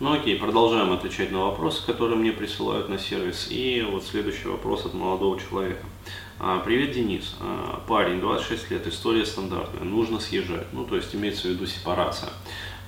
Ну 0.00 0.12
окей, 0.12 0.36
продолжаем 0.36 0.92
отвечать 0.92 1.30
на 1.30 1.38
вопросы, 1.44 1.86
которые 1.86 2.18
мне 2.18 2.32
присылают 2.32 2.88
на 2.88 2.98
сервис. 2.98 3.46
И 3.48 3.86
вот 3.88 4.02
следующий 4.02 4.48
вопрос 4.48 4.84
от 4.84 4.92
молодого 4.92 5.38
человека. 5.38 5.86
А, 6.40 6.58
Привет, 6.58 6.90
Денис. 6.90 7.36
А, 7.40 7.80
Парень, 7.86 8.20
26 8.20 8.72
лет, 8.72 8.86
история 8.88 9.24
стандартная, 9.24 9.84
нужно 9.84 10.18
съезжать. 10.18 10.66
Ну, 10.72 10.84
то 10.84 10.96
есть 10.96 11.14
имеется 11.14 11.42
в 11.42 11.50
виду 11.52 11.66
сепарация. 11.66 12.30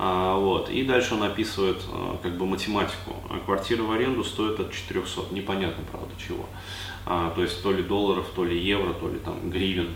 А, 0.01 0.37
вот. 0.37 0.69
И 0.69 0.83
дальше 0.83 1.15
он 1.15 1.23
описывает 1.23 1.81
как 2.25 2.37
бы 2.37 2.45
математику. 2.45 3.15
Квартира 3.45 3.85
в 3.85 3.93
аренду 3.93 4.25
стоит 4.25 4.59
от 4.59 4.73
400, 4.73 5.33
непонятно, 5.33 5.85
правда, 5.89 6.11
чего. 6.19 6.49
То 7.05 7.41
есть 7.41 7.63
то 7.63 7.71
ли 7.71 7.85
долларов, 7.85 8.27
то 8.35 8.45
ли 8.45 8.59
евро, 8.59 8.93
то 8.93 9.09
ли 9.09 9.21
там 9.21 9.49
гривен. 9.49 9.91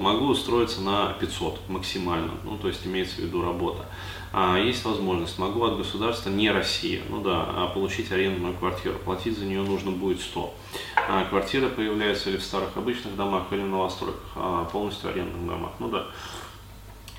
Могу 0.00 0.28
устроиться 0.28 0.80
на 0.80 1.12
500 1.20 1.68
максимально, 1.68 2.32
ну, 2.44 2.56
то 2.56 2.68
есть 2.68 2.86
имеется 2.86 3.16
в 3.16 3.18
виду 3.18 3.42
работа. 3.42 3.84
А, 4.32 4.58
есть 4.58 4.82
возможность, 4.86 5.38
могу 5.38 5.62
от 5.62 5.76
государства, 5.76 6.30
не 6.30 6.50
Россия, 6.50 7.02
ну 7.10 7.20
да, 7.20 7.44
а 7.46 7.66
получить 7.66 8.10
арендную 8.10 8.54
квартиру, 8.54 8.98
платить 9.04 9.36
за 9.36 9.44
нее 9.44 9.60
нужно 9.60 9.90
будет 9.90 10.22
100. 10.22 10.54
А, 10.96 11.26
квартира 11.26 11.68
появляется 11.68 12.30
или 12.30 12.38
в 12.38 12.42
старых 12.42 12.78
обычных 12.78 13.14
домах, 13.14 13.48
или 13.50 13.60
в 13.60 13.68
новостройках, 13.68 14.30
а, 14.36 14.64
полностью 14.64 15.10
арендных 15.10 15.46
домах, 15.46 15.72
ну 15.80 15.88
да. 15.88 16.06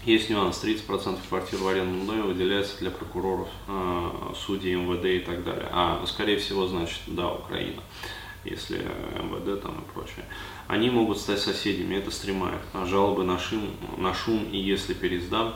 Есть 0.04 0.32
нюанс, 0.32 0.58
30% 0.64 1.20
квартир 1.30 1.60
в 1.60 1.68
арендном 1.68 2.08
доме 2.08 2.24
выделяется 2.24 2.80
для 2.80 2.90
прокуроров, 2.90 3.50
а, 3.68 4.34
судей, 4.36 4.74
МВД 4.74 5.06
и 5.06 5.20
так 5.20 5.44
далее. 5.44 5.68
А, 5.72 6.04
скорее 6.08 6.38
всего, 6.38 6.66
значит, 6.66 7.02
да, 7.06 7.32
Украина 7.32 7.84
если 8.44 8.78
МВД 8.78 9.62
там 9.62 9.80
и 9.82 9.94
прочее, 9.94 10.26
они 10.68 10.90
могут 10.90 11.20
стать 11.20 11.40
соседями, 11.40 11.96
это 11.96 12.12
стремает. 12.12 12.62
Жалобы 12.86 13.24
на 13.24 13.38
шум, 13.38 13.70
на 13.98 14.14
шум 14.14 14.46
и 14.52 14.58
если 14.58 14.94
пересдам, 14.94 15.54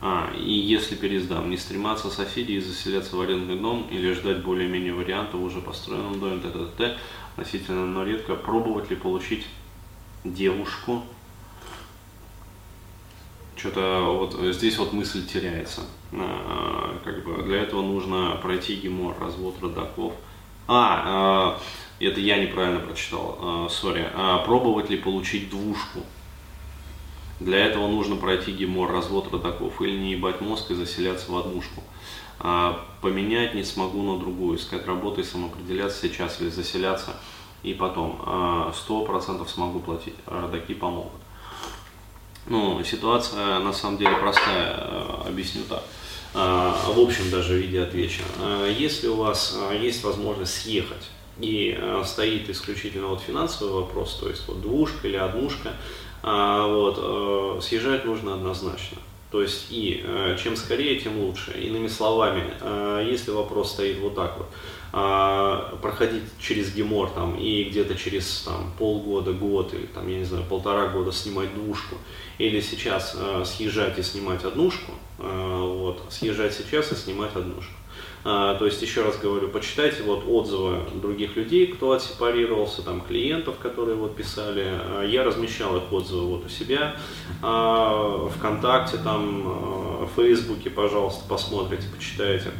а, 0.00 0.32
и 0.36 0.52
если 0.52 0.96
пересдам, 0.96 1.48
не 1.48 1.56
стрематься 1.56 2.10
соседей 2.10 2.56
и 2.56 2.60
заселяться 2.60 3.14
в 3.14 3.20
арендный 3.20 3.56
дом 3.56 3.86
или 3.88 4.12
ждать 4.12 4.42
более-менее 4.42 4.94
вариантов 4.94 5.40
уже 5.40 5.60
построенном 5.60 6.18
доме, 6.18 6.40
т, 6.40 6.50
т, 6.50 6.66
т, 6.76 6.96
относительно, 7.36 7.86
но 7.86 8.04
редко 8.04 8.34
пробовать 8.34 8.90
ли 8.90 8.96
получить 8.96 9.46
девушку. 10.24 11.02
Что-то 13.56 14.00
вот 14.00 14.54
здесь 14.54 14.76
вот 14.78 14.92
мысль 14.92 15.24
теряется. 15.24 15.82
А, 16.12 16.98
как 17.04 17.24
бы 17.24 17.42
для 17.44 17.58
этого 17.60 17.82
нужно 17.82 18.36
пройти 18.42 18.74
гемор, 18.74 19.16
развод 19.20 19.54
родаков. 19.60 20.14
А, 20.72 21.02
а 21.04 21.60
это 22.00 22.20
я 22.20 22.38
неправильно 22.38 22.80
прочитал, 22.80 23.68
сори. 23.70 24.10
А, 24.14 24.38
пробовать 24.38 24.90
ли 24.90 24.96
получить 24.96 25.50
двушку? 25.50 26.00
Для 27.40 27.58
этого 27.66 27.88
нужно 27.88 28.16
пройти 28.16 28.52
гемор, 28.52 28.90
развод 28.90 29.32
родаков 29.32 29.82
или 29.82 29.98
не 29.98 30.12
ебать 30.12 30.40
мозг 30.40 30.70
и 30.70 30.74
заселяться 30.74 31.30
в 31.30 31.36
однушку. 31.36 31.82
А 32.38 32.84
поменять 33.00 33.54
не 33.54 33.64
смогу 33.64 34.02
на 34.02 34.18
другую, 34.18 34.58
искать 34.58 34.86
работу 34.86 35.20
и 35.20 35.24
самоопределяться 35.24 36.08
сейчас 36.08 36.40
или 36.40 36.48
заселяться 36.48 37.16
и 37.62 37.74
потом. 37.74 38.20
А, 38.24 38.72
сто 38.74 39.04
процентов 39.04 39.50
смогу 39.50 39.80
платить, 39.80 40.14
а 40.26 40.42
родаки 40.42 40.74
помогут. 40.74 41.20
Ну, 42.46 42.82
ситуация 42.84 43.58
на 43.60 43.72
самом 43.72 43.98
деле 43.98 44.16
простая, 44.16 44.74
а, 44.76 45.24
объясню 45.26 45.62
так. 45.68 45.82
В 46.34 46.98
общем, 46.98 47.30
даже 47.30 47.54
в 47.54 47.56
виде 47.58 47.82
отвечу. 47.82 48.22
Если 48.78 49.06
у 49.06 49.16
вас 49.16 49.54
есть 49.78 50.02
возможность 50.02 50.62
съехать, 50.62 51.10
и 51.38 51.78
стоит 52.06 52.48
исключительно 52.48 53.08
вот 53.08 53.20
финансовый 53.20 53.82
вопрос, 53.82 54.16
то 54.18 54.30
есть 54.30 54.48
вот 54.48 54.62
двушка 54.62 55.08
или 55.08 55.16
однушка, 55.16 55.72
вот, 56.22 56.98
э, 56.98 57.60
съезжать 57.60 58.06
нужно 58.06 58.34
однозначно. 58.34 58.96
То 59.32 59.40
есть 59.40 59.68
и 59.70 60.02
э, 60.04 60.36
чем 60.40 60.56
скорее, 60.56 61.00
тем 61.00 61.18
лучше. 61.18 61.52
Иными 61.52 61.88
словами, 61.88 62.52
э, 62.60 63.08
если 63.10 63.30
вопрос 63.30 63.72
стоит 63.72 63.98
вот 63.98 64.14
так 64.14 64.36
вот, 64.36 64.48
а, 64.94 65.74
проходить 65.80 66.24
через 66.38 66.74
гемор 66.74 67.08
там 67.08 67.36
и 67.36 67.64
где-то 67.64 67.94
через 67.94 68.42
там, 68.42 68.70
полгода, 68.78 69.32
год 69.32 69.72
или 69.72 69.86
там, 69.86 70.06
я 70.06 70.18
не 70.18 70.24
знаю, 70.24 70.44
полтора 70.44 70.88
года 70.88 71.12
снимать 71.12 71.54
двушку, 71.54 71.96
или 72.36 72.60
сейчас 72.60 73.16
съезжать 73.46 73.98
и 73.98 74.02
снимать 74.02 74.44
однушку, 74.44 74.92
вот, 75.16 76.02
съезжать 76.10 76.52
сейчас 76.52 76.92
и 76.92 76.94
снимать 76.94 77.34
однушку. 77.34 77.72
А, 78.24 78.54
то 78.54 78.66
есть, 78.66 78.80
еще 78.82 79.02
раз 79.02 79.18
говорю, 79.18 79.48
почитайте 79.48 80.02
вот 80.04 80.24
отзывы 80.28 80.78
других 80.94 81.36
людей, 81.36 81.66
кто 81.66 81.92
отсепарировался, 81.92 82.82
там 82.82 83.00
клиентов, 83.00 83.56
которые 83.58 83.96
вот 83.96 84.14
писали. 84.14 84.64
А, 84.66 85.04
я 85.04 85.24
размещал 85.24 85.76
их 85.76 85.92
отзывы 85.92 86.26
вот 86.26 86.46
у 86.46 86.48
себя, 86.48 86.96
а, 87.42 88.28
ВКонтакте, 88.36 88.98
там, 88.98 89.42
в 90.06 90.10
Фейсбуке, 90.16 90.70
пожалуйста, 90.70 91.24
посмотрите, 91.28 91.84
почитайте. 91.94 92.50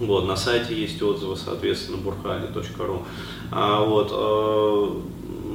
Вот, 0.00 0.26
на 0.26 0.36
сайте 0.36 0.74
есть 0.74 1.00
отзывы, 1.02 1.36
соответственно. 1.36 1.98
А, 3.50 3.84
вот, 3.84 5.04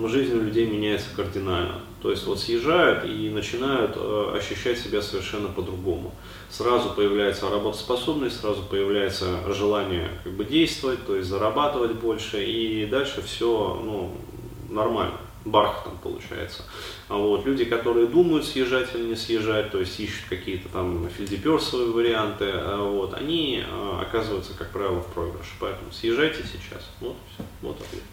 жизнь 0.08 0.36
людей 0.36 0.68
меняется 0.68 1.08
кардинально. 1.16 1.82
То 2.02 2.10
есть 2.10 2.26
вот 2.26 2.40
съезжают 2.40 3.06
и 3.06 3.30
начинают 3.30 3.96
э, 3.96 4.34
ощущать 4.36 4.80
себя 4.80 5.02
совершенно 5.02 5.50
по-другому. 5.50 6.14
Сразу 6.50 6.90
появляется 6.90 7.50
работоспособность, 7.50 8.42
сразу 8.42 8.64
появляется 8.64 9.38
желание 9.54 10.10
как 10.24 10.34
бы 10.34 10.44
действовать, 10.44 11.06
то 11.06 11.16
есть 11.16 11.30
зарабатывать 11.30 11.94
больше, 11.94 12.44
и 12.44 12.86
дальше 12.88 13.22
все 13.22 13.80
ну, 13.84 14.12
нормально 14.70 15.18
бархатом 15.46 15.98
получается. 16.02 16.64
А 17.08 17.18
вот 17.18 17.46
люди, 17.46 17.66
которые 17.66 18.08
думают 18.08 18.46
съезжать 18.46 18.94
или 18.96 19.04
не 19.04 19.16
съезжать, 19.16 19.72
то 19.72 19.80
есть 19.80 20.00
ищут 20.00 20.26
какие-то 20.30 20.70
там 20.70 21.10
фельдеперсовые 21.10 21.92
варианты, 21.92 22.50
а 22.52 22.84
вот, 22.84 23.14
они 23.14 23.64
э, 23.66 24.02
оказываются, 24.02 24.54
как 24.58 24.72
правило, 24.72 25.02
в 25.02 25.08
проигрыше. 25.08 25.52
Поэтому 25.60 25.92
съезжайте 25.92 26.44
сейчас. 26.44 26.90
Вот, 27.00 27.16
все, 27.34 27.44
вот 27.62 27.80
ответ. 27.80 28.04